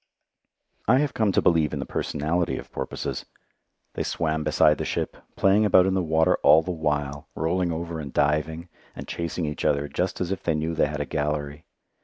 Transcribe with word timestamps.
I 0.87 0.97
have 0.97 1.13
come 1.13 1.31
to 1.31 1.43
believe 1.43 1.73
in 1.73 1.79
the 1.79 1.85
personality 1.85 2.57
of 2.57 2.71
porpoises. 2.71 3.27
They 3.93 4.01
swam 4.01 4.43
beside 4.43 4.79
the 4.79 4.83
ship, 4.83 5.15
playing 5.35 5.63
about 5.63 5.85
in 5.85 5.93
the 5.93 6.01
water 6.01 6.37
all 6.41 6.63
the 6.63 6.71
while, 6.71 7.27
rolling 7.35 7.71
over 7.71 7.99
and 7.99 8.11
diving, 8.11 8.69
and 8.95 9.07
chasing 9.07 9.45
each 9.45 9.63
other 9.63 9.87
just 9.87 10.19
as 10.19 10.31
if 10.31 10.41
they 10.41 10.55
knew 10.55 10.73
they 10.73 10.87
had 10.87 11.01
a 11.01 11.05
"gallery." 11.05 11.65